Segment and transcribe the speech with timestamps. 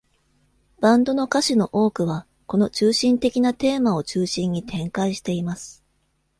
[0.79, 5.83] バンドの歌詞の多くは、この中心的なテーマを中心に展開しています。